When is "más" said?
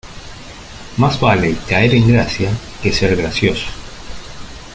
0.97-1.19